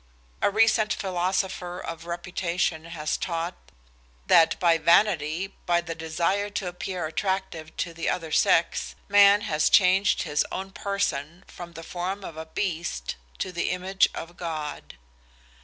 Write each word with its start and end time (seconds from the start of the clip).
A 0.41 0.49
recent 0.49 0.91
philosopher 0.93 1.79
of 1.79 2.07
reputation 2.07 2.85
has 2.85 3.17
taught 3.17 3.53
that 4.25 4.59
by 4.59 4.79
vanity, 4.79 5.53
by 5.67 5.79
the 5.79 5.93
desire 5.93 6.49
to 6.49 6.65
appear 6.67 7.05
attractive 7.05 7.77
to 7.77 7.93
the 7.93 8.09
other 8.09 8.31
sex, 8.31 8.95
man 9.07 9.41
has 9.41 9.69
changed 9.69 10.23
his 10.23 10.43
own 10.51 10.71
person 10.71 11.43
from 11.45 11.73
the 11.73 11.83
form 11.83 12.23
of 12.23 12.35
a 12.35 12.47
beast 12.47 13.15
to 13.37 13.51
the 13.51 13.69
image 13.69 14.09
of 14.15 14.37
God. 14.37 14.97